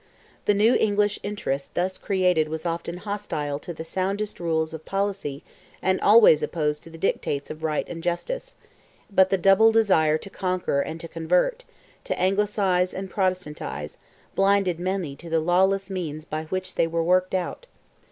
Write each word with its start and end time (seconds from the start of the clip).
The 0.45 0.55
new 0.55 0.73
"English 0.73 1.19
interest" 1.21 1.75
thus 1.75 1.99
created 1.99 2.49
was 2.49 2.65
often 2.65 2.97
hostile 2.97 3.59
to 3.59 3.71
the 3.71 3.83
soundest 3.83 4.39
rules 4.39 4.73
of 4.73 4.83
policy 4.83 5.43
and 5.79 6.01
always 6.01 6.41
opposed 6.41 6.81
to 6.81 6.89
the 6.89 6.97
dictates 6.97 7.51
of 7.51 7.61
right 7.61 7.87
and 7.87 8.01
justice; 8.01 8.55
but 9.11 9.29
the 9.29 9.37
double 9.37 9.71
desire 9.71 10.17
to 10.17 10.29
conquer 10.31 10.81
and 10.81 10.99
to 11.01 11.07
convert—to 11.07 12.17
anglicize 12.19 12.95
and 12.95 13.11
Protestantize—blinded 13.11 14.79
many 14.79 15.15
to 15.17 15.29
the 15.29 15.39
lawless 15.39 15.91
means 15.91 16.25
by 16.25 16.45
which 16.45 16.73
they 16.73 16.87
were 16.87 17.03
worked 17.03 17.35
out. 17.35 17.67